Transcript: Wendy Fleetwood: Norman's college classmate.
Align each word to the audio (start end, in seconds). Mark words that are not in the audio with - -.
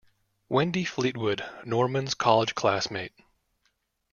Wendy 0.49 0.83
Fleetwood: 0.83 1.45
Norman's 1.63 2.15
college 2.15 2.55
classmate. 2.55 3.13